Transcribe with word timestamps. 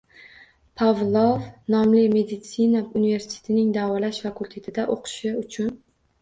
Pavlov 0.81 1.43
nomli 1.73 2.01
meditsina 2.13 2.81
universitetining 3.01 3.69
davolash 3.77 4.23
fakul’tetida 4.29 4.87
o‘qishi 4.97 5.37
uchun 5.45 5.71